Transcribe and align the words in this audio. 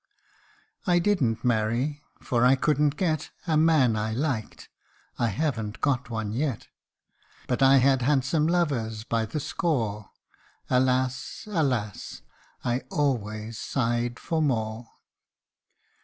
I 0.87 0.97
didn't 0.97 1.45
marry, 1.45 2.01
for 2.23 2.43
I 2.43 2.55
couldn't 2.55 2.95
get 2.95 3.29
A 3.45 3.55
man 3.55 3.95
I 3.95 4.13
liked; 4.13 4.67
I 5.19 5.27
havn't 5.29 5.79
got 5.79 6.09
one 6.09 6.31
yet; 6.31 6.69
But 7.47 7.61
I 7.61 7.77
had 7.77 8.01
handsome 8.01 8.47
lovers 8.47 9.03
by 9.03 9.27
the 9.27 9.39
score: 9.39 10.09
Alas! 10.71 11.47
alas! 11.51 12.23
I 12.65 12.79
always 12.89 13.59
sighed 13.59 14.17
for 14.19 14.41
more. 14.41 14.87